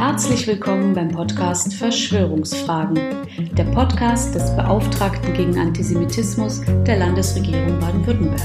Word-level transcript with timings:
Herzlich 0.00 0.46
willkommen 0.46 0.94
beim 0.94 1.10
Podcast 1.10 1.74
Verschwörungsfragen, 1.74 2.98
der 3.52 3.64
Podcast 3.64 4.34
des 4.34 4.56
Beauftragten 4.56 5.34
gegen 5.34 5.58
Antisemitismus 5.58 6.62
der 6.86 6.96
Landesregierung 6.96 7.78
Baden-Württemberg. 7.78 8.40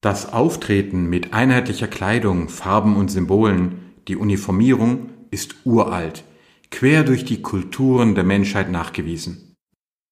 Das 0.00 0.32
Auftreten 0.32 1.10
mit 1.10 1.34
einheitlicher 1.34 1.88
Kleidung, 1.88 2.48
Farben 2.48 2.94
und 2.94 3.10
Symbolen, 3.10 3.92
die 4.06 4.14
Uniformierung, 4.14 5.08
ist 5.32 5.56
uralt 5.64 6.22
quer 6.72 7.04
durch 7.04 7.24
die 7.24 7.42
Kulturen 7.42 8.16
der 8.16 8.24
Menschheit 8.24 8.72
nachgewiesen. 8.72 9.54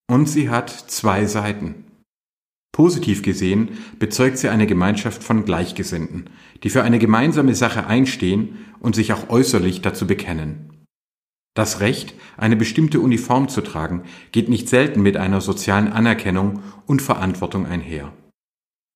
Und 0.09 0.29
sie 0.29 0.49
hat 0.49 0.69
zwei 0.69 1.25
Seiten. 1.25 1.85
Positiv 2.71 3.21
gesehen 3.21 3.71
bezeugt 3.99 4.37
sie 4.37 4.47
eine 4.47 4.67
Gemeinschaft 4.67 5.23
von 5.23 5.43
Gleichgesinnten, 5.43 6.29
die 6.63 6.69
für 6.69 6.83
eine 6.83 6.99
gemeinsame 6.99 7.55
Sache 7.55 7.87
einstehen 7.87 8.59
und 8.79 8.95
sich 8.95 9.11
auch 9.11 9.29
äußerlich 9.29 9.81
dazu 9.81 10.07
bekennen. 10.07 10.85
Das 11.53 11.81
Recht, 11.81 12.13
eine 12.37 12.55
bestimmte 12.55 13.01
Uniform 13.01 13.49
zu 13.49 13.59
tragen, 13.59 14.03
geht 14.31 14.47
nicht 14.47 14.69
selten 14.69 15.01
mit 15.01 15.17
einer 15.17 15.41
sozialen 15.41 15.89
Anerkennung 15.89 16.63
und 16.85 17.01
Verantwortung 17.01 17.65
einher. 17.65 18.13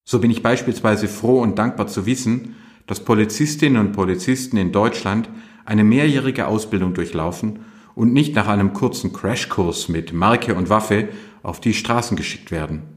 So 0.07 0.19
bin 0.19 0.31
ich 0.31 0.41
beispielsweise 0.41 1.09
froh 1.09 1.41
und 1.41 1.59
dankbar 1.59 1.87
zu 1.87 2.05
wissen, 2.05 2.55
dass 2.87 3.03
Polizistinnen 3.03 3.87
und 3.87 3.91
Polizisten 3.91 4.55
in 4.55 4.71
Deutschland 4.71 5.27
eine 5.65 5.83
mehrjährige 5.83 6.47
Ausbildung 6.47 6.93
durchlaufen 6.93 7.59
und 7.95 8.13
nicht 8.13 8.35
nach 8.35 8.47
einem 8.47 8.73
kurzen 8.73 9.13
Crashkurs 9.13 9.89
mit 9.89 10.13
Marke 10.13 10.55
und 10.55 10.69
Waffe 10.69 11.09
auf 11.43 11.59
die 11.59 11.73
Straßen 11.73 12.15
geschickt 12.15 12.51
werden. 12.51 12.95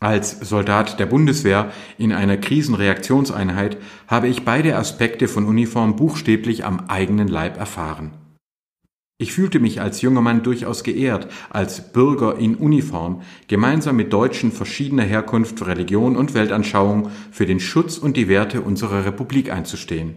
Als 0.00 0.38
Soldat 0.40 1.00
der 1.00 1.06
Bundeswehr 1.06 1.72
in 1.96 2.12
einer 2.12 2.36
Krisenreaktionseinheit 2.36 3.78
habe 4.06 4.28
ich 4.28 4.44
beide 4.44 4.76
Aspekte 4.76 5.28
von 5.28 5.46
Uniform 5.46 5.96
buchstäblich 5.96 6.64
am 6.64 6.88
eigenen 6.88 7.28
Leib 7.28 7.56
erfahren. 7.56 8.12
Ich 9.16 9.32
fühlte 9.32 9.60
mich 9.60 9.80
als 9.80 10.02
junger 10.02 10.20
Mann 10.20 10.42
durchaus 10.42 10.82
geehrt, 10.82 11.28
als 11.48 11.92
Bürger 11.92 12.36
in 12.36 12.56
Uniform 12.56 13.22
gemeinsam 13.46 13.96
mit 13.96 14.12
Deutschen 14.12 14.50
verschiedener 14.50 15.04
Herkunft, 15.04 15.64
Religion 15.64 16.16
und 16.16 16.34
Weltanschauung 16.34 17.10
für 17.30 17.46
den 17.46 17.60
Schutz 17.60 17.96
und 17.96 18.16
die 18.16 18.28
Werte 18.28 18.60
unserer 18.60 19.06
Republik 19.06 19.52
einzustehen. 19.52 20.16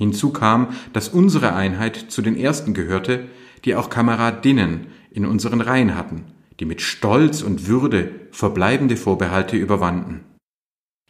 Hinzu 0.00 0.30
kam, 0.30 0.68
dass 0.94 1.10
unsere 1.10 1.52
Einheit 1.52 2.06
zu 2.08 2.22
den 2.22 2.34
ersten 2.34 2.72
gehörte, 2.72 3.26
die 3.66 3.74
auch 3.74 3.90
Kameradinnen 3.90 4.86
in 5.10 5.26
unseren 5.26 5.60
Reihen 5.60 5.94
hatten, 5.94 6.24
die 6.58 6.64
mit 6.64 6.80
Stolz 6.80 7.42
und 7.42 7.66
Würde 7.66 8.10
verbleibende 8.30 8.96
Vorbehalte 8.96 9.58
überwanden. 9.58 10.20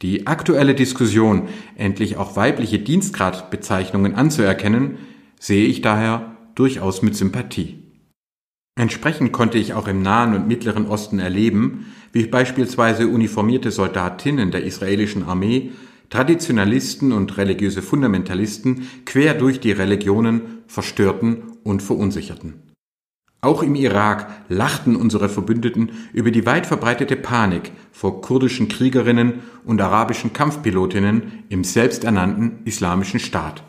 Die 0.03 0.27
aktuelle 0.27 0.75
Diskussion, 0.75 1.49
endlich 1.77 2.17
auch 2.17 2.35
weibliche 2.35 2.81
Dienstgradbezeichnungen 2.81 4.17
anzuerkennen, 4.17 4.99
sehe 5.39 5.67
ich 5.67 5.83
daher 5.83 6.37
durchaus 6.57 7.01
mit 7.01 7.15
Sympathie. 7.15 7.85
Entsprechend 8.77 9.31
konnte 9.31 9.59
ich 9.59 9.73
auch 9.75 9.87
im 9.87 10.03
Nahen 10.03 10.35
und 10.35 10.49
Mittleren 10.49 10.89
Osten 10.89 11.21
erleben, 11.21 11.93
wie 12.11 12.27
beispielsweise 12.27 13.07
uniformierte 13.07 13.71
Soldatinnen 13.71 14.51
der 14.51 14.65
israelischen 14.65 15.23
Armee 15.23 15.71
Traditionalisten 16.11 17.13
und 17.13 17.37
religiöse 17.37 17.83
Fundamentalisten 17.83 18.89
quer 19.07 19.35
durch 19.35 19.61
die 19.61 19.73
Religionen 19.73 20.59
verstörten 20.67 21.43
und 21.63 21.83
verunsicherten. 21.83 22.71
Auch 23.43 23.63
im 23.63 23.75
Irak 23.75 24.29
lachten 24.49 24.97
unsere 24.97 25.29
Verbündeten 25.29 25.93
über 26.13 26.31
die 26.31 26.45
weit 26.45 26.67
verbreitete 26.67 27.17
Panik 27.17 27.73
vor 27.91 28.21
kurdischen 28.21 28.69
Kriegerinnen 28.69 29.41
und 29.65 29.81
arabischen 29.81 30.33
Kampfpilotinnen 30.33 31.45
im 31.49 31.65
selbsternannten 31.65 32.59
Islamischen 32.67 33.19
Staat. 33.19 33.63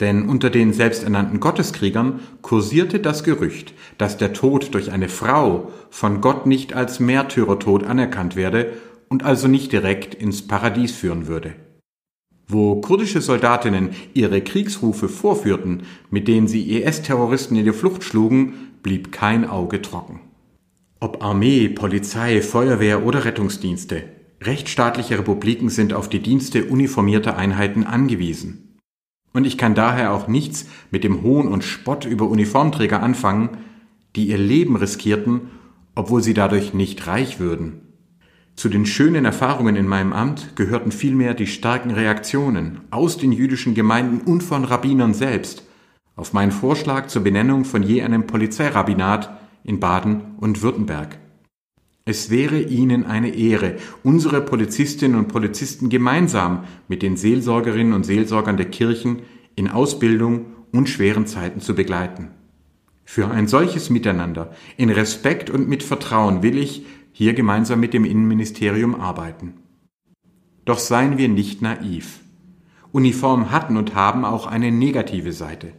Denn 0.00 0.30
unter 0.30 0.48
den 0.48 0.72
selbsternannten 0.72 1.40
Gotteskriegern 1.40 2.20
kursierte 2.40 3.00
das 3.00 3.22
Gerücht, 3.22 3.74
dass 3.98 4.16
der 4.16 4.32
Tod 4.32 4.72
durch 4.72 4.92
eine 4.92 5.10
Frau 5.10 5.72
von 5.90 6.22
Gott 6.22 6.46
nicht 6.46 6.72
als 6.72 7.00
Märtyrertod 7.00 7.84
anerkannt 7.84 8.34
werde 8.34 8.72
und 9.10 9.24
also 9.24 9.48
nicht 9.48 9.72
direkt 9.72 10.14
ins 10.14 10.46
Paradies 10.46 10.92
führen 10.92 11.26
würde. 11.26 11.54
Wo 12.48 12.80
kurdische 12.80 13.20
Soldatinnen 13.20 13.90
ihre 14.14 14.40
Kriegsrufe 14.40 15.08
vorführten, 15.08 15.82
mit 16.10 16.26
denen 16.26 16.48
sie 16.48 16.80
IS-Terroristen 16.80 17.56
in 17.56 17.64
die 17.64 17.72
Flucht 17.72 18.02
schlugen, 18.02 18.54
blieb 18.82 19.12
kein 19.12 19.44
Auge 19.48 19.82
trocken. 19.82 20.20
Ob 21.00 21.22
Armee, 21.22 21.68
Polizei, 21.68 22.42
Feuerwehr 22.42 23.04
oder 23.04 23.24
Rettungsdienste, 23.24 24.04
rechtsstaatliche 24.42 25.18
Republiken 25.18 25.68
sind 25.68 25.92
auf 25.92 26.08
die 26.08 26.20
Dienste 26.20 26.64
uniformierter 26.64 27.36
Einheiten 27.36 27.84
angewiesen. 27.84 28.78
Und 29.32 29.46
ich 29.46 29.58
kann 29.58 29.74
daher 29.74 30.12
auch 30.12 30.26
nichts 30.28 30.66
mit 30.90 31.04
dem 31.04 31.22
Hohn 31.22 31.46
und 31.46 31.62
Spott 31.62 32.04
über 32.04 32.28
Uniformträger 32.28 33.02
anfangen, 33.02 33.50
die 34.16 34.26
ihr 34.26 34.38
Leben 34.38 34.76
riskierten, 34.76 35.50
obwohl 35.94 36.22
sie 36.22 36.34
dadurch 36.34 36.74
nicht 36.74 37.06
reich 37.06 37.38
würden. 37.38 37.89
Zu 38.56 38.68
den 38.68 38.84
schönen 38.84 39.24
Erfahrungen 39.24 39.76
in 39.76 39.88
meinem 39.88 40.12
Amt 40.12 40.54
gehörten 40.56 40.92
vielmehr 40.92 41.34
die 41.34 41.46
starken 41.46 41.90
Reaktionen 41.90 42.80
aus 42.90 43.16
den 43.16 43.32
jüdischen 43.32 43.74
Gemeinden 43.74 44.20
und 44.20 44.42
von 44.42 44.64
Rabbinern 44.64 45.14
selbst 45.14 45.64
auf 46.20 46.34
meinen 46.34 46.52
Vorschlag 46.52 47.06
zur 47.06 47.22
Benennung 47.22 47.64
von 47.64 47.82
je 47.82 48.02
einem 48.02 48.26
Polizeirabbinat 48.26 49.40
in 49.64 49.80
Baden 49.80 50.20
und 50.38 50.60
Württemberg. 50.60 51.18
Es 52.04 52.28
wäre 52.28 52.60
Ihnen 52.60 53.06
eine 53.06 53.34
Ehre, 53.34 53.76
unsere 54.02 54.42
Polizistinnen 54.42 55.18
und 55.18 55.28
Polizisten 55.28 55.88
gemeinsam 55.88 56.64
mit 56.88 57.02
den 57.02 57.16
Seelsorgerinnen 57.16 57.94
und 57.94 58.04
Seelsorgern 58.04 58.58
der 58.58 58.66
Kirchen 58.66 59.20
in 59.54 59.68
Ausbildung 59.68 60.46
und 60.72 60.88
schweren 60.88 61.26
Zeiten 61.26 61.60
zu 61.60 61.74
begleiten. 61.74 62.28
Für 63.04 63.30
ein 63.30 63.48
solches 63.48 63.90
Miteinander, 63.90 64.52
in 64.76 64.90
Respekt 64.90 65.50
und 65.50 65.68
mit 65.68 65.82
Vertrauen 65.82 66.42
will 66.42 66.58
ich 66.58 66.84
hier 67.20 67.34
gemeinsam 67.34 67.80
mit 67.80 67.92
dem 67.92 68.06
Innenministerium 68.06 68.98
arbeiten. 68.98 69.52
Doch 70.64 70.78
seien 70.78 71.18
wir 71.18 71.28
nicht 71.28 71.60
naiv. 71.60 72.20
Uniformen 72.92 73.50
hatten 73.50 73.76
und 73.76 73.94
haben 73.94 74.24
auch 74.24 74.46
eine 74.46 74.72
negative 74.72 75.34
Seite. 75.34 75.74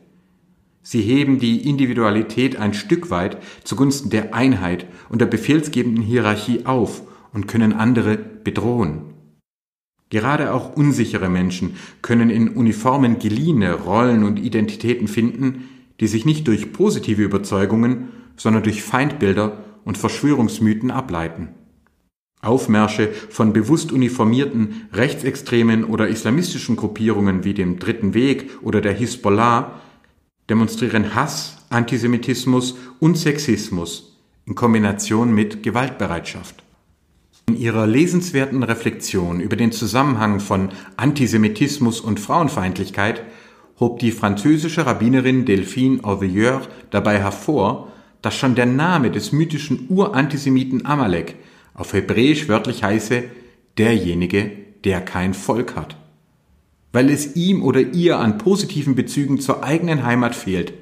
Sie 0.83 1.01
heben 1.01 1.39
die 1.39 1.67
Individualität 1.67 2.57
ein 2.57 2.75
Stück 2.75 3.09
weit 3.09 3.41
zugunsten 3.63 4.11
der 4.11 4.35
Einheit 4.35 4.85
und 5.09 5.19
der 5.19 5.25
befehlsgebenden 5.25 6.03
Hierarchie 6.03 6.67
auf 6.67 7.01
und 7.33 7.47
können 7.47 7.73
andere 7.73 8.19
bedrohen. 8.19 9.15
Gerade 10.11 10.53
auch 10.53 10.75
unsichere 10.75 11.27
Menschen 11.27 11.73
können 12.03 12.29
in 12.29 12.49
Uniformen 12.49 13.17
geliehene 13.17 13.73
Rollen 13.73 14.21
und 14.21 14.37
Identitäten 14.37 15.07
finden, 15.07 15.67
die 15.99 16.07
sich 16.07 16.23
nicht 16.23 16.47
durch 16.47 16.71
positive 16.71 17.23
Überzeugungen, 17.23 18.09
sondern 18.37 18.61
durch 18.61 18.83
Feindbilder 18.83 19.70
und 19.85 19.97
Verschwörungsmythen 19.97 20.91
ableiten. 20.91 21.49
Aufmärsche 22.41 23.09
von 23.29 23.53
bewusst 23.53 23.91
uniformierten 23.91 24.87
rechtsextremen 24.93 25.83
oder 25.83 26.07
islamistischen 26.07 26.75
Gruppierungen 26.75 27.43
wie 27.43 27.53
dem 27.53 27.77
Dritten 27.77 28.13
Weg 28.13 28.49
oder 28.63 28.81
der 28.81 28.93
Hisbollah 28.93 29.79
demonstrieren 30.49 31.13
Hass, 31.13 31.57
Antisemitismus 31.69 32.75
und 32.99 33.17
Sexismus 33.17 34.17
in 34.45 34.55
Kombination 34.55 35.33
mit 35.33 35.61
Gewaltbereitschaft. 35.61 36.63
In 37.47 37.57
ihrer 37.57 37.85
lesenswerten 37.85 38.63
Reflexion 38.63 39.39
über 39.39 39.55
den 39.55 39.71
Zusammenhang 39.71 40.39
von 40.39 40.69
Antisemitismus 40.97 42.01
und 42.01 42.19
Frauenfeindlichkeit 42.19 43.23
hob 43.79 43.99
die 43.99 44.11
französische 44.11 44.85
Rabbinerin 44.85 45.45
Delphine 45.45 46.03
Auveilleur 46.03 46.61
dabei 46.89 47.19
hervor, 47.19 47.91
dass 48.21 48.35
schon 48.35 48.55
der 48.55 48.65
Name 48.65 49.11
des 49.11 49.31
mythischen 49.31 49.87
Urantisemiten 49.89 50.85
Amalek 50.85 51.35
auf 51.73 51.93
Hebräisch 51.93 52.47
wörtlich 52.47 52.83
heiße 52.83 53.23
derjenige, 53.77 54.51
der 54.83 55.01
kein 55.01 55.33
Volk 55.33 55.75
hat. 55.75 55.95
Weil 56.91 57.09
es 57.09 57.35
ihm 57.35 57.63
oder 57.63 57.81
ihr 57.81 58.19
an 58.19 58.37
positiven 58.37 58.95
Bezügen 58.95 59.39
zur 59.39 59.63
eigenen 59.63 60.05
Heimat 60.05 60.35
fehlt, 60.35 60.73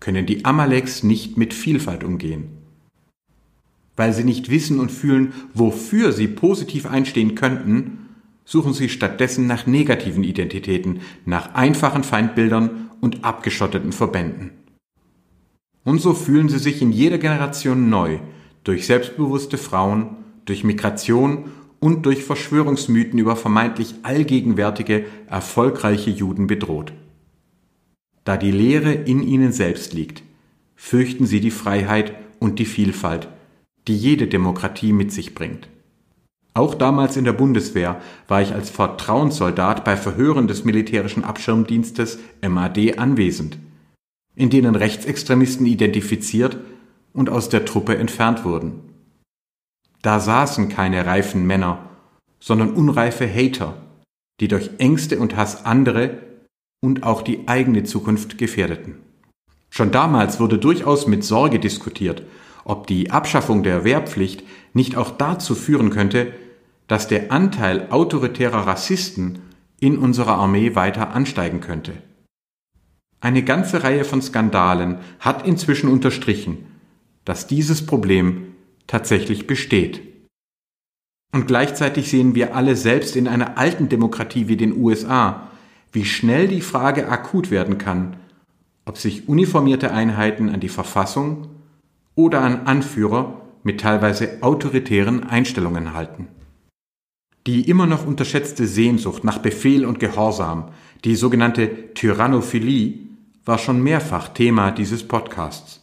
können 0.00 0.26
die 0.26 0.44
Amaleks 0.44 1.02
nicht 1.02 1.36
mit 1.36 1.54
Vielfalt 1.54 2.02
umgehen. 2.02 2.48
Weil 3.94 4.12
sie 4.12 4.24
nicht 4.24 4.50
wissen 4.50 4.80
und 4.80 4.90
fühlen, 4.90 5.34
wofür 5.52 6.12
sie 6.12 6.26
positiv 6.26 6.86
einstehen 6.86 7.34
könnten, 7.34 8.08
suchen 8.44 8.72
sie 8.72 8.88
stattdessen 8.88 9.46
nach 9.46 9.66
negativen 9.66 10.24
Identitäten, 10.24 11.00
nach 11.26 11.54
einfachen 11.54 12.02
Feindbildern 12.02 12.90
und 13.00 13.24
abgeschotteten 13.24 13.92
Verbänden. 13.92 14.61
Und 15.84 16.00
so 16.00 16.14
fühlen 16.14 16.48
sie 16.48 16.58
sich 16.58 16.80
in 16.82 16.92
jeder 16.92 17.18
Generation 17.18 17.90
neu, 17.90 18.18
durch 18.64 18.86
selbstbewusste 18.86 19.58
Frauen, 19.58 20.16
durch 20.44 20.64
Migration 20.64 21.46
und 21.80 22.06
durch 22.06 22.22
Verschwörungsmythen 22.22 23.18
über 23.18 23.34
vermeintlich 23.34 23.96
allgegenwärtige, 24.04 25.06
erfolgreiche 25.28 26.10
Juden 26.10 26.46
bedroht. 26.46 26.92
Da 28.24 28.36
die 28.36 28.52
Lehre 28.52 28.92
in 28.92 29.22
ihnen 29.22 29.52
selbst 29.52 29.92
liegt, 29.92 30.22
fürchten 30.76 31.26
sie 31.26 31.40
die 31.40 31.50
Freiheit 31.50 32.14
und 32.38 32.60
die 32.60 32.64
Vielfalt, 32.64 33.28
die 33.88 33.96
jede 33.96 34.28
Demokratie 34.28 34.92
mit 34.92 35.10
sich 35.10 35.34
bringt. 35.34 35.68
Auch 36.54 36.74
damals 36.74 37.16
in 37.16 37.24
der 37.24 37.32
Bundeswehr 37.32 38.00
war 38.28 38.42
ich 38.42 38.52
als 38.52 38.70
Vertrauenssoldat 38.70 39.84
bei 39.84 39.96
Verhören 39.96 40.46
des 40.46 40.64
militärischen 40.64 41.24
Abschirmdienstes 41.24 42.18
MAD 42.46 42.98
anwesend, 42.98 43.58
in 44.34 44.50
denen 44.50 44.74
Rechtsextremisten 44.74 45.66
identifiziert 45.66 46.56
und 47.12 47.28
aus 47.28 47.48
der 47.48 47.64
Truppe 47.64 47.96
entfernt 47.96 48.44
wurden. 48.44 48.80
Da 50.02 50.18
saßen 50.18 50.68
keine 50.68 51.06
reifen 51.06 51.46
Männer, 51.46 51.90
sondern 52.40 52.72
unreife 52.72 53.28
Hater, 53.28 53.76
die 54.40 54.48
durch 54.48 54.70
Ängste 54.78 55.18
und 55.18 55.36
Hass 55.36 55.64
andere 55.64 56.18
und 56.80 57.04
auch 57.04 57.22
die 57.22 57.46
eigene 57.46 57.84
Zukunft 57.84 58.38
gefährdeten. 58.38 58.96
Schon 59.70 59.90
damals 59.90 60.40
wurde 60.40 60.58
durchaus 60.58 61.06
mit 61.06 61.24
Sorge 61.24 61.60
diskutiert, 61.60 62.22
ob 62.64 62.86
die 62.86 63.10
Abschaffung 63.10 63.62
der 63.62 63.84
Wehrpflicht 63.84 64.42
nicht 64.72 64.96
auch 64.96 65.10
dazu 65.10 65.54
führen 65.54 65.90
könnte, 65.90 66.32
dass 66.88 67.08
der 67.08 67.32
Anteil 67.32 67.88
autoritärer 67.90 68.66
Rassisten 68.66 69.38
in 69.80 69.98
unserer 69.98 70.34
Armee 70.34 70.74
weiter 70.74 71.14
ansteigen 71.14 71.60
könnte. 71.60 71.94
Eine 73.22 73.44
ganze 73.44 73.84
Reihe 73.84 74.04
von 74.04 74.20
Skandalen 74.20 74.98
hat 75.20 75.46
inzwischen 75.46 75.88
unterstrichen, 75.88 76.66
dass 77.24 77.46
dieses 77.46 77.86
Problem 77.86 78.48
tatsächlich 78.88 79.46
besteht. 79.46 80.02
Und 81.32 81.46
gleichzeitig 81.46 82.10
sehen 82.10 82.34
wir 82.34 82.56
alle 82.56 82.74
selbst 82.74 83.14
in 83.14 83.28
einer 83.28 83.58
alten 83.58 83.88
Demokratie 83.88 84.48
wie 84.48 84.56
den 84.56 84.76
USA, 84.76 85.48
wie 85.92 86.04
schnell 86.04 86.48
die 86.48 86.60
Frage 86.60 87.08
akut 87.08 87.52
werden 87.52 87.78
kann, 87.78 88.16
ob 88.86 88.98
sich 88.98 89.28
uniformierte 89.28 89.92
Einheiten 89.92 90.48
an 90.50 90.58
die 90.58 90.68
Verfassung 90.68 91.46
oder 92.16 92.40
an 92.40 92.66
Anführer 92.66 93.40
mit 93.62 93.80
teilweise 93.80 94.38
autoritären 94.40 95.22
Einstellungen 95.22 95.94
halten. 95.94 96.26
Die 97.46 97.68
immer 97.68 97.86
noch 97.86 98.04
unterschätzte 98.04 98.66
Sehnsucht 98.66 99.22
nach 99.22 99.38
Befehl 99.38 99.86
und 99.86 100.00
Gehorsam, 100.00 100.70
die 101.04 101.14
sogenannte 101.14 101.94
Tyrannophilie, 101.94 103.11
war 103.44 103.58
schon 103.58 103.82
mehrfach 103.82 104.28
Thema 104.28 104.70
dieses 104.70 105.06
Podcasts. 105.06 105.82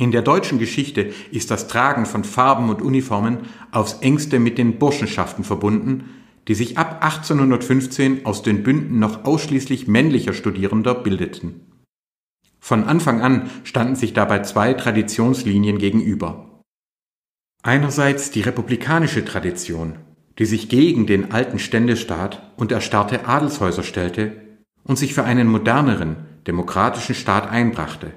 In 0.00 0.12
der 0.12 0.22
deutschen 0.22 0.58
Geschichte 0.58 1.12
ist 1.30 1.50
das 1.50 1.68
Tragen 1.68 2.06
von 2.06 2.24
Farben 2.24 2.70
und 2.70 2.80
Uniformen 2.80 3.40
aufs 3.70 3.98
engste 4.00 4.38
mit 4.38 4.56
den 4.56 4.78
Burschenschaften 4.78 5.44
verbunden, 5.44 6.08
die 6.48 6.54
sich 6.54 6.78
ab 6.78 7.04
1815 7.04 8.24
aus 8.24 8.42
den 8.42 8.62
Bünden 8.62 8.98
noch 8.98 9.24
ausschließlich 9.24 9.88
männlicher 9.88 10.32
Studierender 10.32 10.94
bildeten. 10.94 11.66
Von 12.60 12.84
Anfang 12.84 13.20
an 13.20 13.50
standen 13.64 13.94
sich 13.94 14.14
dabei 14.14 14.40
zwei 14.40 14.72
Traditionslinien 14.72 15.78
gegenüber. 15.78 16.62
Einerseits 17.62 18.30
die 18.30 18.40
republikanische 18.40 19.24
Tradition, 19.24 19.98
die 20.38 20.46
sich 20.46 20.70
gegen 20.70 21.06
den 21.06 21.30
alten 21.30 21.58
Ständestaat 21.58 22.50
und 22.56 22.72
erstarrte 22.72 23.26
Adelshäuser 23.26 23.82
stellte 23.82 24.40
und 24.82 24.96
sich 24.96 25.12
für 25.12 25.24
einen 25.24 25.46
moderneren, 25.46 26.16
demokratischen 26.46 27.14
Staat 27.14 27.50
einbrachte. 27.50 28.12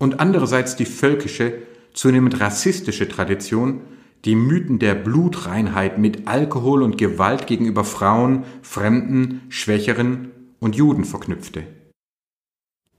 Und 0.00 0.20
andererseits 0.20 0.76
die 0.76 0.86
völkische, 0.86 1.62
zunehmend 1.92 2.40
rassistische 2.40 3.08
Tradition, 3.08 3.82
die 4.24 4.34
Mythen 4.34 4.78
der 4.78 4.94
Blutreinheit 4.94 5.98
mit 5.98 6.26
Alkohol 6.26 6.82
und 6.82 6.98
Gewalt 6.98 7.46
gegenüber 7.46 7.84
Frauen, 7.84 8.44
Fremden, 8.62 9.42
Schwächeren 9.48 10.32
und 10.60 10.76
Juden 10.76 11.04
verknüpfte. 11.04 11.64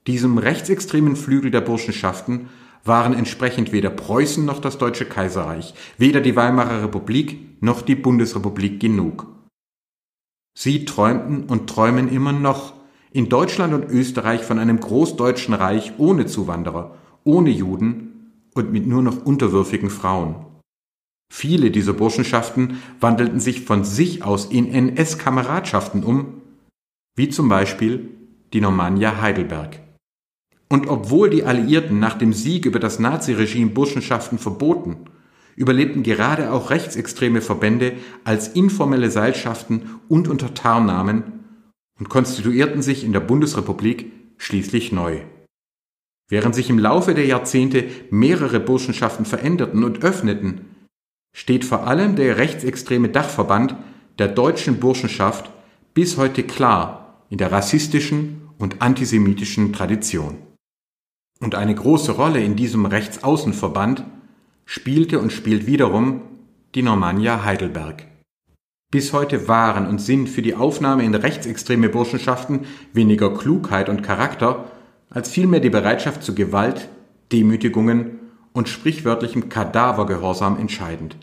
Diesem 0.07 0.38
rechtsextremen 0.38 1.16
Flügel 1.16 1.51
der 1.51 1.62
Burschenschaften 1.62 2.50
waren 2.84 3.13
entsprechend 3.13 3.72
weder 3.72 3.90
Preußen 3.90 4.46
noch 4.46 4.60
das 4.60 4.78
Deutsche 4.78 5.06
Kaiserreich, 5.06 5.74
weder 5.98 6.22
die 6.22 6.36
Weimarer 6.36 6.84
Republik 6.84 7.62
noch 7.62 7.81
die 7.81 7.96
Bundesrepublik 7.96 8.80
genug. 8.80 9.28
Sie 10.57 10.86
träumten 10.86 11.44
und 11.44 11.69
träumen 11.69 12.10
immer 12.10 12.31
noch 12.31 12.74
in 13.11 13.29
Deutschland 13.29 13.73
und 13.73 13.89
Österreich 13.89 14.41
von 14.44 14.59
einem 14.59 14.79
großdeutschen 14.79 15.53
Reich 15.53 15.94
ohne 15.97 16.25
Zuwanderer, 16.25 16.95
ohne 17.23 17.50
Juden 17.50 18.31
und 18.53 18.71
mit 18.71 18.88
nur 18.88 19.01
noch 19.01 19.25
unterwürfigen 19.25 19.89
Frauen. 19.89 20.35
Viele 21.31 21.71
dieser 21.71 21.94
Burschenschaften 21.94 22.79
wandelten 23.00 23.39
sich 23.39 23.61
von 23.61 23.83
sich 23.83 24.23
aus 24.23 24.45
in 24.45 24.71
NS-Kameradschaften 24.71 26.03
um, 26.03 26.41
wie 27.15 27.29
zum 27.29 27.50
Beispiel 27.50 28.09
die 28.53 28.61
Normannia 28.61 29.21
Heidelberg. 29.21 29.79
Und 30.69 30.88
obwohl 30.88 31.29
die 31.29 31.44
Alliierten 31.44 32.00
nach 32.00 32.17
dem 32.17 32.33
Sieg 32.33 32.65
über 32.65 32.79
das 32.79 33.00
Naziregime 33.00 33.71
Burschenschaften 33.71 34.38
verboten, 34.38 34.97
überlebten 35.55 36.03
gerade 36.03 36.51
auch 36.51 36.69
rechtsextreme 36.69 37.41
Verbände 37.41 37.94
als 38.23 38.47
informelle 38.47 39.12
Seilschaften 39.12 40.00
und 40.07 40.27
unter 40.27 40.53
Tarnnamen 40.53 41.38
und 42.00 42.10
konstituierten 42.10 42.81
sich 42.81 43.04
in 43.04 43.13
der 43.13 43.19
Bundesrepublik 43.19 44.12
schließlich 44.38 44.92
neu. 44.92 45.19
Während 46.30 46.56
sich 46.56 46.69
im 46.69 46.80
Laufe 46.80 47.13
der 47.13 47.25
Jahrzehnte 47.25 47.86
mehrere 48.10 48.60
Burschenschaften 48.60 49.25
veränderten 49.25 49.84
und 49.84 50.04
öffneten, 50.04 50.62
steht 51.36 51.66
vor 51.66 51.88
allem 51.88 52.16
der 52.16 52.38
rechtsextreme 52.38 53.10
Dachverband 53.10 53.75
der 54.18 54.28
deutschen 54.28 54.80
Burschenschaft 54.80 55.50
bis 55.94 56.18
heute 56.18 56.44
klar 56.44 57.25
in 57.30 57.38
der 57.38 57.51
rassistischen 57.51 58.50
und 58.57 58.81
antisemitischen 58.81 59.74
Tradition. 59.74 60.38
Und 61.40 61.56
eine 61.56 61.74
große 61.74 62.12
Rolle 62.12 62.44
in 62.44 62.56
diesem 62.56 62.86
Rechtsaußenverband 62.86 64.04
spielte 64.66 65.19
und 65.19 65.31
spielt 65.31 65.66
wiederum 65.66 66.22
die 66.75 66.84
Normannia 66.84 67.44
Heidelberg. 67.44 68.06
Bis 68.91 69.13
heute 69.13 69.47
waren 69.47 69.88
und 69.88 70.01
sind 70.01 70.30
für 70.30 70.41
die 70.41 70.56
Aufnahme 70.56 71.03
in 71.03 71.13
rechtsextreme 71.13 71.89
Burschenschaften 71.89 72.62
weniger 72.91 73.31
Klugheit 73.31 73.88
und 73.88 74.01
Charakter 74.01 74.71
als 75.12 75.30
vielmehr 75.30 75.59
die 75.59 75.69
Bereitschaft 75.69 76.24
zu 76.24 76.33
Gewalt, 76.33 76.89
Demütigungen 77.31 78.19
und 78.51 78.68
sprichwörtlichem 78.68 79.47
Kadavergehorsam 79.47 80.57
entscheidend. 80.57 81.18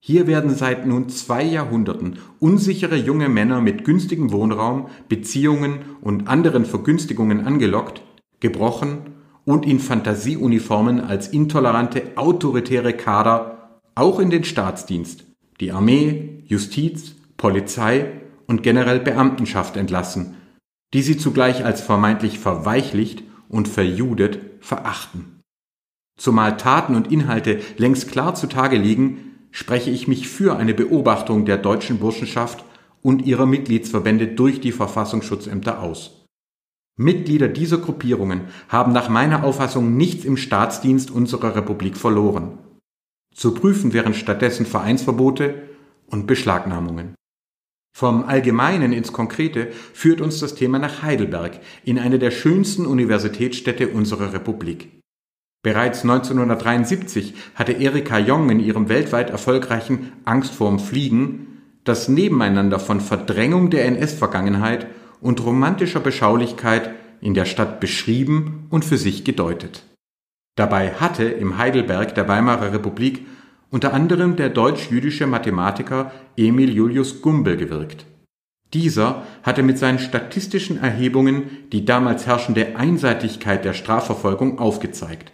Hier 0.00 0.26
werden 0.26 0.54
seit 0.54 0.86
nun 0.86 1.10
zwei 1.10 1.42
Jahrhunderten 1.42 2.20
unsichere 2.38 2.96
junge 2.96 3.28
Männer 3.28 3.60
mit 3.60 3.84
günstigem 3.84 4.32
Wohnraum, 4.32 4.88
Beziehungen 5.10 5.80
und 6.00 6.26
anderen 6.26 6.64
Vergünstigungen 6.64 7.44
angelockt, 7.46 8.00
gebrochen 8.40 8.98
und 9.44 9.66
in 9.66 9.78
Fantasieuniformen 9.78 11.00
als 11.00 11.28
intolerante, 11.28 12.12
autoritäre 12.16 12.94
Kader 12.94 13.80
auch 13.94 14.20
in 14.20 14.30
den 14.30 14.44
Staatsdienst, 14.44 15.27
die 15.60 15.72
Armee, 15.72 16.42
Justiz, 16.46 17.14
Polizei 17.36 18.12
und 18.46 18.62
generell 18.62 19.00
Beamtenschaft 19.00 19.76
entlassen, 19.76 20.36
die 20.94 21.02
sie 21.02 21.16
zugleich 21.16 21.64
als 21.64 21.80
vermeintlich 21.80 22.38
verweichlicht 22.38 23.22
und 23.48 23.68
verjudet 23.68 24.40
verachten. 24.60 25.40
Zumal 26.18 26.56
Taten 26.56 26.94
und 26.96 27.12
Inhalte 27.12 27.60
längst 27.76 28.10
klar 28.10 28.34
zutage 28.34 28.76
liegen, 28.76 29.48
spreche 29.50 29.90
ich 29.90 30.08
mich 30.08 30.28
für 30.28 30.56
eine 30.56 30.74
Beobachtung 30.74 31.44
der 31.44 31.58
deutschen 31.58 31.98
Burschenschaft 31.98 32.64
und 33.02 33.24
ihrer 33.24 33.46
Mitgliedsverbände 33.46 34.26
durch 34.28 34.60
die 34.60 34.72
Verfassungsschutzämter 34.72 35.80
aus. 35.80 36.26
Mitglieder 36.96 37.46
dieser 37.46 37.78
Gruppierungen 37.78 38.48
haben 38.68 38.92
nach 38.92 39.08
meiner 39.08 39.44
Auffassung 39.44 39.96
nichts 39.96 40.24
im 40.24 40.36
Staatsdienst 40.36 41.12
unserer 41.12 41.54
Republik 41.54 41.96
verloren. 41.96 42.58
Zu 43.38 43.54
prüfen 43.54 43.92
wären 43.92 44.14
stattdessen 44.14 44.66
Vereinsverbote 44.66 45.62
und 46.08 46.26
Beschlagnahmungen. 46.26 47.14
Vom 47.96 48.24
Allgemeinen 48.24 48.92
ins 48.92 49.12
Konkrete 49.12 49.68
führt 49.94 50.20
uns 50.20 50.40
das 50.40 50.56
Thema 50.56 50.80
nach 50.80 51.02
Heidelberg, 51.02 51.60
in 51.84 52.00
eine 52.00 52.18
der 52.18 52.32
schönsten 52.32 52.84
Universitätsstädte 52.84 53.90
unserer 53.90 54.32
Republik. 54.32 54.88
Bereits 55.62 56.02
1973 56.02 57.34
hatte 57.54 57.74
Erika 57.74 58.18
Jong 58.18 58.50
in 58.50 58.58
ihrem 58.58 58.88
weltweit 58.88 59.30
erfolgreichen 59.30 60.10
Angst 60.24 60.52
vorm 60.52 60.80
Fliegen 60.80 61.62
das 61.84 62.08
Nebeneinander 62.08 62.80
von 62.80 63.00
Verdrängung 63.00 63.70
der 63.70 63.84
NS-Vergangenheit 63.84 64.88
und 65.20 65.44
romantischer 65.44 66.00
Beschaulichkeit 66.00 66.90
in 67.20 67.34
der 67.34 67.44
Stadt 67.44 67.78
beschrieben 67.78 68.66
und 68.70 68.84
für 68.84 68.98
sich 68.98 69.22
gedeutet. 69.22 69.84
Dabei 70.58 70.90
hatte 70.94 71.22
im 71.22 71.56
Heidelberg 71.56 72.16
der 72.16 72.26
Weimarer 72.26 72.72
Republik 72.72 73.24
unter 73.70 73.94
anderem 73.94 74.34
der 74.34 74.48
deutsch-jüdische 74.48 75.28
Mathematiker 75.28 76.10
Emil 76.36 76.70
Julius 76.74 77.22
Gumbel 77.22 77.56
gewirkt. 77.56 78.06
Dieser 78.74 79.22
hatte 79.44 79.62
mit 79.62 79.78
seinen 79.78 80.00
statistischen 80.00 80.82
Erhebungen 80.82 81.44
die 81.70 81.84
damals 81.84 82.26
herrschende 82.26 82.74
Einseitigkeit 82.74 83.64
der 83.64 83.72
Strafverfolgung 83.72 84.58
aufgezeigt. 84.58 85.30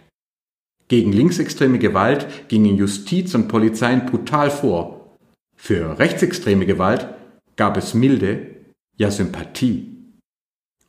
Gegen 0.89 1.11
linksextreme 1.11 1.79
Gewalt 1.79 2.47
gingen 2.47 2.75
Justiz 2.77 3.33
und 3.33 3.47
Polizeien 3.47 4.05
brutal 4.05 4.51
vor. 4.51 5.17
Für 5.57 5.97
rechtsextreme 5.97 6.67
Gewalt 6.67 7.07
gab 7.55 7.77
es 7.77 7.95
milde 7.95 8.57
ja 8.95 9.09
Sympathie. 9.09 9.94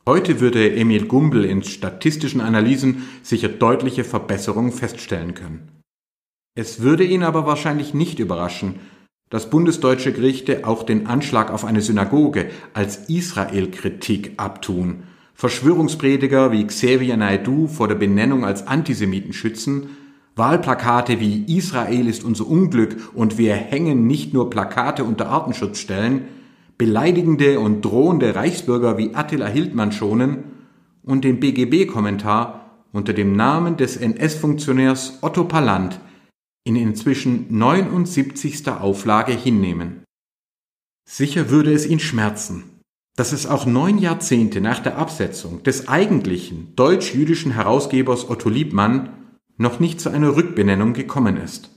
Heute 0.07 0.39
würde 0.39 0.73
Emil 0.73 1.05
Gumbel 1.05 1.43
in 1.43 1.63
statistischen 1.63 2.39
Analysen 2.39 3.09
sicher 3.23 3.49
deutliche 3.49 4.05
Verbesserungen 4.05 4.71
feststellen 4.71 5.33
können. 5.33 5.67
Es 6.55 6.79
würde 6.79 7.03
ihn 7.03 7.23
aber 7.23 7.45
wahrscheinlich 7.45 7.93
nicht 7.93 8.19
überraschen, 8.19 8.75
dass 9.29 9.49
bundesdeutsche 9.49 10.13
Gerichte 10.13 10.65
auch 10.65 10.83
den 10.83 11.07
Anschlag 11.07 11.51
auf 11.51 11.65
eine 11.65 11.81
Synagoge 11.81 12.49
als 12.73 13.09
Israel-Kritik 13.09 14.35
abtun, 14.37 15.03
Verschwörungsprediger 15.33 16.53
wie 16.53 16.65
Xavier 16.65 17.17
Naidoo 17.17 17.67
vor 17.67 17.89
der 17.89 17.95
Benennung 17.95 18.45
als 18.45 18.65
Antisemiten 18.65 19.33
schützen, 19.33 19.89
Wahlplakate 20.37 21.19
wie 21.19 21.43
Israel 21.53 22.07
ist 22.07 22.23
unser 22.23 22.47
Unglück 22.47 23.09
und 23.13 23.37
wir 23.37 23.55
hängen 23.55 24.07
nicht 24.07 24.33
nur 24.33 24.49
Plakate 24.49 25.03
unter 25.03 25.27
Artenschutzstellen, 25.27 26.29
beleidigende 26.77 27.59
und 27.59 27.81
drohende 27.81 28.35
Reichsbürger 28.35 28.97
wie 28.97 29.15
Attila 29.15 29.47
Hildmann 29.47 29.91
schonen 29.91 30.43
und 31.03 31.23
den 31.23 31.39
BGB-Kommentar 31.39 32.83
unter 32.91 33.13
dem 33.13 33.35
Namen 33.35 33.77
des 33.77 33.97
NS-Funktionärs 33.97 35.19
Otto 35.21 35.43
Pallant 35.45 35.99
in 36.63 36.75
inzwischen 36.75 37.45
79. 37.49 38.67
Auflage 38.67 39.31
hinnehmen. 39.31 40.03
Sicher 41.09 41.49
würde 41.49 41.73
es 41.73 41.85
ihn 41.85 41.99
schmerzen, 41.99 42.81
dass 43.15 43.31
es 43.31 43.47
auch 43.47 43.65
neun 43.65 43.97
Jahrzehnte 43.97 44.59
nach 44.59 44.79
der 44.79 44.97
Absetzung 44.97 45.63
des 45.63 45.87
eigentlichen 45.87 46.75
deutsch-jüdischen 46.75 47.53
Herausgebers 47.53 48.29
Otto 48.29 48.49
Liebmann 48.49 49.09
noch 49.57 49.79
nicht 49.79 50.01
zu 50.01 50.09
einer 50.09 50.35
Rückbenennung 50.35 50.93
gekommen 50.93 51.37
ist. 51.37 51.76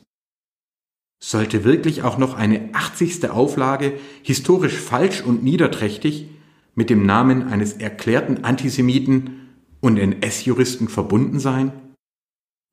Sollte 1.23 1.65
wirklich 1.65 2.03
auch 2.03 2.17
noch 2.17 2.35
eine 2.35 2.71
80. 2.73 3.29
Auflage 3.29 3.93
historisch 4.23 4.79
falsch 4.79 5.23
und 5.23 5.43
niederträchtig 5.43 6.29
mit 6.75 6.89
dem 6.89 7.05
Namen 7.05 7.47
eines 7.49 7.75
erklärten 7.75 8.43
Antisemiten 8.43 9.49
und 9.81 9.99
NS-Juristen 9.99 10.89
verbunden 10.89 11.39
sein? 11.39 11.73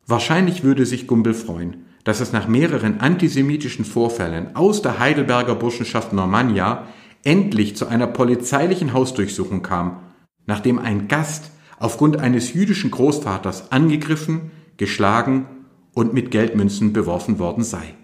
Wahrscheinlich 0.06 0.64
würde 0.64 0.86
sich 0.86 1.08
Gumbel 1.08 1.34
freuen, 1.34 1.86
dass 2.06 2.22
es 2.22 2.32
nach 2.32 2.48
mehreren 2.48 3.02
antisemitischen 3.02 3.84
Vorfällen 3.84 4.56
aus 4.56 4.82
der 4.82 4.98
Heidelberger 4.98 5.56
Burschenschaft 5.56 6.14
Normannia 6.14 6.88
endlich 7.26 7.76
zu 7.76 7.88
einer 7.88 8.08
polizeilichen 8.08 8.94
Hausdurchsuchung 8.94 9.62
kam, 9.62 10.00
nachdem 10.46 10.80
ein 10.80 11.10
Gast 11.10 11.52
aufgrund 11.80 12.16
eines 12.18 12.54
jüdischen 12.54 12.92
Großvaters 12.92 13.74
angegriffen, 13.74 14.52
geschlagen 14.78 15.48
und 15.94 16.14
mit 16.14 16.32
Geldmünzen 16.32 16.94
beworfen 16.94 17.40
worden 17.40 17.66
sei. 17.66 17.96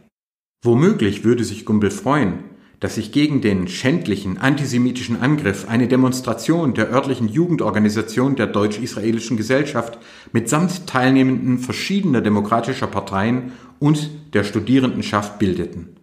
Womöglich 0.63 1.25
würde 1.25 1.43
sich 1.43 1.65
Gumbel 1.65 1.91
freuen, 1.91 2.35
dass 2.79 2.95
sich 2.95 3.11
gegen 3.11 3.41
den 3.41 3.67
schändlichen 3.67 4.37
antisemitischen 4.37 5.21
Angriff 5.21 5.67
eine 5.67 5.89
Demonstration 5.89 6.73
der 6.73 6.89
örtlichen 6.89 7.27
Jugendorganisation 7.27 8.37
der 8.37 8.47
deutsch-israelischen 8.47 9.35
Gesellschaft 9.35 9.99
mitsamt 10.31 10.87
Teilnehmenden 10.87 11.59
verschiedener 11.59 12.21
demokratischer 12.21 12.87
Parteien 12.87 13.51
und 13.79 14.09
der 14.33 14.45
Studierendenschaft 14.45 15.37
bildeten. 15.37 15.97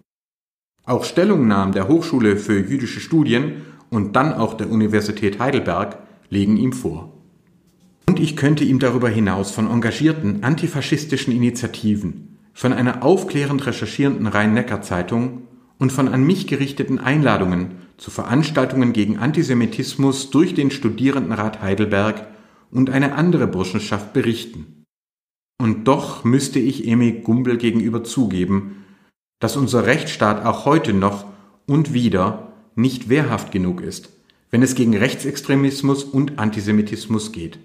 Auch 0.84 1.04
Stellungnahmen 1.04 1.72
der 1.72 1.88
Hochschule 1.88 2.36
für 2.36 2.58
jüdische 2.58 3.00
Studien 3.00 3.62
und 3.88 4.14
dann 4.14 4.34
auch 4.34 4.54
der 4.54 4.70
Universität 4.70 5.38
Heidelberg 5.38 5.98
legen 6.28 6.58
ihm 6.58 6.74
vor. 6.74 7.14
Und 8.08 8.20
ich 8.20 8.36
könnte 8.36 8.64
ihm 8.64 8.78
darüber 8.78 9.08
hinaus 9.08 9.52
von 9.52 9.70
engagierten 9.70 10.42
antifaschistischen 10.42 11.34
Initiativen, 11.34 12.29
von 12.52 12.72
einer 12.72 13.02
aufklärend 13.02 13.66
recherchierenden 13.66 14.26
Rhein-Neckar-Zeitung 14.26 15.42
und 15.78 15.92
von 15.92 16.08
an 16.08 16.24
mich 16.24 16.46
gerichteten 16.46 16.98
Einladungen 16.98 17.76
zu 17.96 18.10
Veranstaltungen 18.10 18.92
gegen 18.92 19.18
Antisemitismus 19.18 20.30
durch 20.30 20.54
den 20.54 20.70
Studierendenrat 20.70 21.62
Heidelberg 21.62 22.26
und 22.70 22.90
eine 22.90 23.14
andere 23.14 23.46
Burschenschaft 23.46 24.12
berichten. 24.12 24.84
Und 25.58 25.84
doch 25.84 26.24
müsste 26.24 26.58
ich 26.58 26.86
Emil 26.86 27.20
Gumbel 27.20 27.58
gegenüber 27.58 28.02
zugeben, 28.04 28.84
dass 29.40 29.56
unser 29.56 29.86
Rechtsstaat 29.86 30.44
auch 30.44 30.64
heute 30.64 30.94
noch 30.94 31.26
und 31.66 31.92
wieder 31.92 32.52
nicht 32.74 33.08
wehrhaft 33.08 33.52
genug 33.52 33.80
ist, 33.80 34.10
wenn 34.50 34.62
es 34.62 34.74
gegen 34.74 34.96
Rechtsextremismus 34.96 36.04
und 36.04 36.38
Antisemitismus 36.38 37.32
geht. 37.32 37.58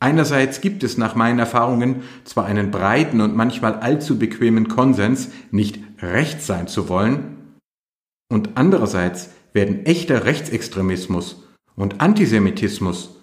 Einerseits 0.00 0.60
gibt 0.60 0.84
es 0.84 0.96
nach 0.96 1.14
meinen 1.14 1.38
Erfahrungen 1.38 2.02
zwar 2.24 2.46
einen 2.46 2.70
breiten 2.70 3.20
und 3.20 3.34
manchmal 3.34 3.74
allzu 3.74 4.18
bequemen 4.18 4.68
Konsens, 4.68 5.30
nicht 5.50 5.80
rechts 6.00 6.46
sein 6.46 6.68
zu 6.68 6.88
wollen, 6.88 7.38
und 8.30 8.50
andererseits 8.56 9.30
werden 9.52 9.86
echter 9.86 10.24
Rechtsextremismus 10.24 11.44
und 11.74 12.00
Antisemitismus 12.00 13.16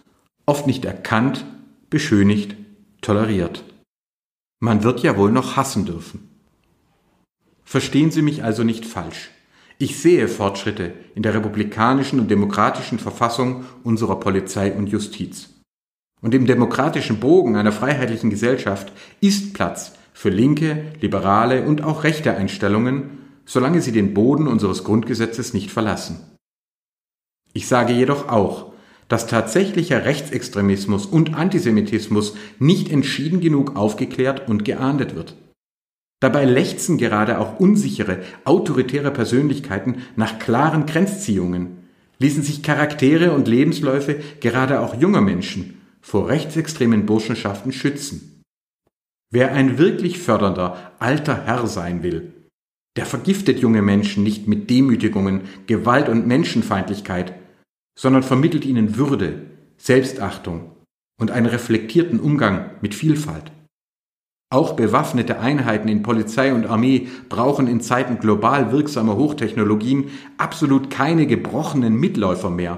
oft 0.45 0.67
nicht 0.67 0.83
erkannt, 0.85 1.45
beschönigt 1.89 2.55
toleriert. 3.01 3.63
Man 4.59 4.83
wird 4.83 5.01
ja 5.01 5.17
wohl 5.17 5.31
noch 5.31 5.55
hassen 5.55 5.85
dürfen. 5.85 6.29
Verstehen 7.63 8.11
Sie 8.11 8.21
mich 8.21 8.43
also 8.43 8.63
nicht 8.63 8.85
falsch. 8.85 9.29
Ich 9.77 9.99
sehe 9.99 10.27
Fortschritte 10.27 10.93
in 11.15 11.23
der 11.23 11.33
republikanischen 11.33 12.19
und 12.19 12.31
demokratischen 12.31 12.99
Verfassung 12.99 13.65
unserer 13.83 14.19
Polizei 14.19 14.71
und 14.71 14.87
Justiz. 14.87 15.54
Und 16.25 16.33
im 16.33 16.47
demokratischen 16.47 17.19
Bogen 17.19 17.55
einer 17.55 17.71
freiheitlichen 17.71 18.31
Gesellschaft 18.31 18.91
ist 19.21 19.53
Platz 19.53 19.93
für 20.11 20.29
linke, 20.29 20.85
liberale 20.99 21.61
und 21.61 21.83
auch 21.83 22.03
rechte 22.03 22.35
Einstellungen, 22.35 23.19
solange 23.45 23.79
sie 23.79 23.91
den 23.91 24.15
Boden 24.15 24.47
unseres 24.47 24.83
Grundgesetzes 24.83 25.53
nicht 25.53 25.69
verlassen. 25.69 26.17
Ich 27.53 27.67
sage 27.67 27.93
jedoch 27.93 28.27
auch, 28.27 28.73
dass 29.07 29.27
tatsächlicher 29.27 30.05
Rechtsextremismus 30.05 31.05
und 31.05 31.35
Antisemitismus 31.35 32.33
nicht 32.57 32.91
entschieden 32.91 33.39
genug 33.39 33.75
aufgeklärt 33.75 34.49
und 34.49 34.65
geahndet 34.65 35.15
wird. 35.15 35.35
Dabei 36.21 36.45
lechzen 36.45 36.97
gerade 36.97 37.37
auch 37.37 37.59
unsichere, 37.59 38.23
autoritäre 38.45 39.11
Persönlichkeiten 39.11 39.97
nach 40.15 40.39
klaren 40.39 40.87
Grenzziehungen, 40.87 41.87
ließen 42.17 42.41
sich 42.41 42.63
Charaktere 42.63 43.31
und 43.31 43.47
Lebensläufe 43.47 44.15
gerade 44.39 44.79
auch 44.79 44.99
junger 44.99 45.21
Menschen 45.21 45.84
vor 46.05 46.29
rechtsextremen 46.29 47.07
Burschenschaften 47.07 47.71
schützen. 47.71 48.43
Wer 49.33 49.53
ein 49.53 49.79
wirklich 49.79 50.19
fördernder 50.19 50.91
alter 50.99 51.45
Herr 51.45 51.65
sein 51.65 52.03
will, 52.03 52.31
der 52.95 53.07
vergiftet 53.07 53.59
junge 53.59 53.81
Menschen 53.81 54.23
nicht 54.23 54.47
mit 54.47 54.69
Demütigungen, 54.69 55.41
Gewalt 55.65 56.07
und 56.07 56.27
Menschenfeindlichkeit, 56.27 57.33
sondern 57.97 58.21
vermittelt 58.21 58.65
ihnen 58.65 58.97
Würde, 58.97 59.47
Selbstachtung 59.77 60.75
und 61.19 61.31
einen 61.31 61.47
reflektierten 61.47 62.19
Umgang 62.19 62.69
mit 62.81 62.93
Vielfalt. 62.93 63.51
Auch 64.53 64.73
bewaffnete 64.73 65.39
Einheiten 65.39 65.87
in 65.87 66.03
Polizei 66.03 66.53
und 66.53 66.67
Armee 66.67 67.07
brauchen 67.29 67.67
in 67.67 67.81
Zeiten 67.81 68.19
global 68.19 68.71
wirksamer 68.71 69.15
Hochtechnologien 69.15 70.11
absolut 70.37 70.91
keine 70.91 71.25
gebrochenen 71.25 71.95
Mitläufer 71.95 72.51
mehr, 72.51 72.77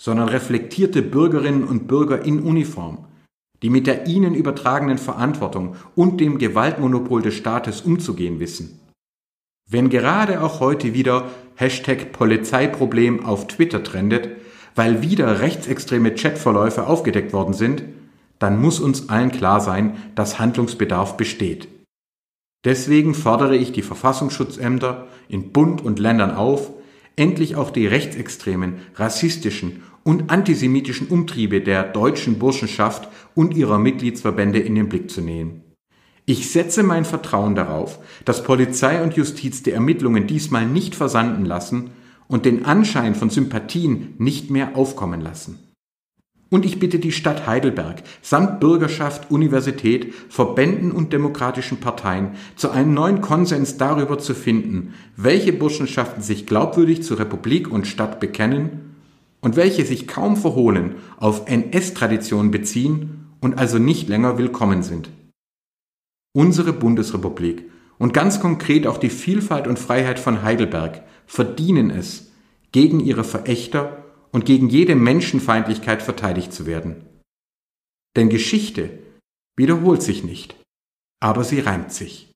sondern 0.00 0.28
reflektierte 0.28 1.02
Bürgerinnen 1.02 1.64
und 1.64 1.86
Bürger 1.86 2.24
in 2.24 2.40
Uniform, 2.40 3.06
die 3.62 3.70
mit 3.70 3.86
der 3.86 4.06
ihnen 4.06 4.34
übertragenen 4.34 4.98
Verantwortung 4.98 5.76
und 5.94 6.20
dem 6.20 6.38
Gewaltmonopol 6.38 7.22
des 7.22 7.34
Staates 7.34 7.82
umzugehen 7.82 8.40
wissen. 8.40 8.80
Wenn 9.70 9.88
gerade 9.88 10.42
auch 10.42 10.60
heute 10.60 10.92
wieder 10.92 11.30
Hashtag 11.54 12.12
Polizeiproblem 12.12 13.24
auf 13.24 13.46
Twitter 13.46 13.82
trendet, 13.82 14.28
weil 14.74 15.02
wieder 15.02 15.40
rechtsextreme 15.40 16.14
Chatverläufe 16.14 16.86
aufgedeckt 16.86 17.32
worden 17.32 17.54
sind, 17.54 17.84
dann 18.38 18.60
muss 18.60 18.80
uns 18.80 19.08
allen 19.08 19.30
klar 19.30 19.60
sein, 19.60 19.96
dass 20.14 20.38
Handlungsbedarf 20.38 21.16
besteht. 21.16 21.68
Deswegen 22.64 23.14
fordere 23.14 23.56
ich 23.56 23.72
die 23.72 23.82
Verfassungsschutzämter 23.82 25.06
in 25.28 25.52
Bund 25.52 25.82
und 25.82 25.98
Ländern 25.98 26.32
auf, 26.32 26.70
endlich 27.16 27.56
auch 27.56 27.70
die 27.70 27.86
rechtsextremen, 27.86 28.74
rassistischen 28.96 29.82
und 30.02 30.30
antisemitischen 30.30 31.08
Umtriebe 31.08 31.60
der 31.60 31.84
deutschen 31.84 32.38
Burschenschaft 32.38 33.08
und 33.34 33.54
ihrer 33.56 33.78
Mitgliedsverbände 33.78 34.58
in 34.58 34.74
den 34.74 34.88
Blick 34.88 35.10
zu 35.10 35.20
nehmen. 35.20 35.62
Ich 36.26 36.50
setze 36.50 36.82
mein 36.82 37.04
Vertrauen 37.04 37.54
darauf, 37.54 37.98
dass 38.24 38.44
Polizei 38.44 39.02
und 39.02 39.14
Justiz 39.14 39.62
die 39.62 39.72
Ermittlungen 39.72 40.26
diesmal 40.26 40.66
nicht 40.66 40.94
versanden 40.94 41.44
lassen 41.44 41.90
und 42.28 42.46
den 42.46 42.64
Anschein 42.64 43.14
von 43.14 43.28
Sympathien 43.28 44.14
nicht 44.18 44.50
mehr 44.50 44.76
aufkommen 44.76 45.20
lassen. 45.20 45.58
Und 46.54 46.64
ich 46.64 46.78
bitte 46.78 47.00
die 47.00 47.10
Stadt 47.10 47.48
Heidelberg 47.48 48.04
samt 48.22 48.60
Bürgerschaft, 48.60 49.28
Universität, 49.28 50.14
Verbänden 50.28 50.92
und 50.92 51.12
demokratischen 51.12 51.80
Parteien 51.80 52.36
zu 52.54 52.70
einem 52.70 52.94
neuen 52.94 53.20
Konsens 53.20 53.76
darüber 53.76 54.20
zu 54.20 54.34
finden, 54.36 54.94
welche 55.16 55.52
Burschenschaften 55.52 56.22
sich 56.22 56.46
glaubwürdig 56.46 57.02
zur 57.02 57.18
Republik 57.18 57.72
und 57.72 57.88
Stadt 57.88 58.20
bekennen 58.20 58.94
und 59.40 59.56
welche 59.56 59.84
sich 59.84 60.06
kaum 60.06 60.36
verhohlen 60.36 60.94
auf 61.16 61.48
NS-Traditionen 61.48 62.52
beziehen 62.52 63.26
und 63.40 63.58
also 63.58 63.80
nicht 63.80 64.08
länger 64.08 64.38
willkommen 64.38 64.84
sind. 64.84 65.10
Unsere 66.36 66.72
Bundesrepublik 66.72 67.64
und 67.98 68.14
ganz 68.14 68.38
konkret 68.38 68.86
auch 68.86 68.98
die 68.98 69.10
Vielfalt 69.10 69.66
und 69.66 69.80
Freiheit 69.80 70.20
von 70.20 70.44
Heidelberg 70.44 71.02
verdienen 71.26 71.90
es, 71.90 72.30
gegen 72.70 73.00
ihre 73.00 73.24
Verächter 73.24 74.03
und 74.34 74.44
gegen 74.44 74.68
jede 74.68 74.96
Menschenfeindlichkeit 74.96 76.02
verteidigt 76.02 76.52
zu 76.52 76.66
werden. 76.66 77.06
Denn 78.16 78.28
Geschichte 78.28 78.98
wiederholt 79.56 80.02
sich 80.02 80.24
nicht, 80.24 80.56
aber 81.20 81.44
sie 81.44 81.60
reimt 81.60 81.92
sich. 81.92 82.32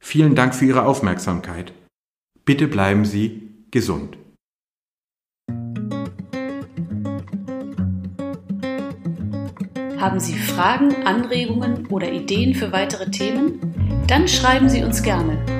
Vielen 0.00 0.36
Dank 0.36 0.54
für 0.54 0.64
Ihre 0.64 0.86
Aufmerksamkeit. 0.86 1.74
Bitte 2.44 2.68
bleiben 2.68 3.04
Sie 3.04 3.48
gesund. 3.72 4.16
Haben 9.98 10.20
Sie 10.20 10.38
Fragen, 10.38 10.94
Anregungen 11.04 11.88
oder 11.88 12.10
Ideen 12.10 12.54
für 12.54 12.70
weitere 12.70 13.10
Themen? 13.10 14.04
Dann 14.06 14.28
schreiben 14.28 14.68
Sie 14.68 14.84
uns 14.84 15.02
gerne 15.02 15.59